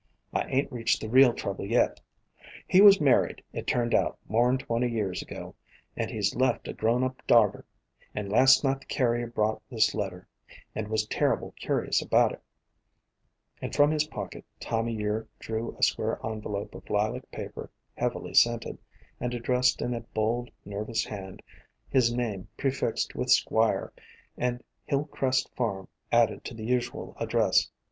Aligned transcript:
I 0.33 0.47
ain't 0.49 0.71
reached 0.71 0.99
the 0.99 1.07
real 1.09 1.31
trouble 1.31 1.63
yet. 1.63 2.01
He 2.67 2.81
was 2.81 2.99
married, 2.99 3.43
it 3.53 3.67
turned 3.67 3.93
out, 3.93 4.17
more 4.27 4.49
'n 4.49 4.57
twenty 4.57 4.89
years 4.89 5.21
ago, 5.21 5.53
and 5.95 6.09
he 6.09 6.19
's 6.19 6.33
left 6.33 6.67
a 6.67 6.73
grown 6.73 7.03
up 7.03 7.21
darter, 7.27 7.65
and 8.15 8.27
last 8.27 8.63
night 8.63 8.79
the 8.79 8.87
carrier 8.87 9.27
brought 9.27 9.61
this 9.69 9.93
letter, 9.93 10.27
and 10.73 10.87
was 10.87 11.05
terrible 11.05 11.51
curious 11.51 12.01
about 12.01 12.31
it." 12.31 12.41
And 13.61 13.75
from 13.75 13.91
his 13.91 14.07
pocket 14.07 14.43
Time 14.59 14.85
o' 14.87 14.89
Year 14.89 15.27
drew 15.37 15.77
a 15.77 15.83
square 15.83 16.19
en 16.25 16.41
velope 16.41 16.73
of 16.73 16.89
lilac 16.89 17.29
paper, 17.29 17.69
heavily 17.95 18.33
scented, 18.33 18.79
and 19.19 19.35
addressed 19.35 19.83
in 19.83 19.93
a 19.93 20.01
bold, 20.01 20.49
nervous 20.65 21.05
hand, 21.05 21.43
his 21.89 22.11
name 22.11 22.47
prefixed 22.57 23.13
with 23.13 23.29
Squire, 23.29 23.93
and 24.35 24.63
"Hill 24.85 25.05
Crest 25.05 25.53
Farm" 25.55 25.87
added 26.11 26.43
to 26.45 26.55
the 26.55 26.65
usual 26.65 27.15
address. 27.19 27.69